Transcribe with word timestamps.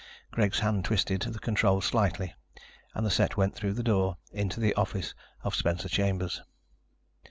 Greg's 0.31 0.61
hand 0.61 0.83
twisted 0.83 1.21
the 1.21 1.37
control 1.37 1.79
slightly 1.79 2.33
and 2.95 3.05
the 3.05 3.11
set 3.11 3.37
went 3.37 3.53
through 3.53 3.73
the 3.73 3.83
door, 3.83 4.17
into 4.31 4.59
the 4.59 4.73
office 4.73 5.13
of 5.43 5.53
Spencer 5.53 5.89
Chambers. 5.89 6.41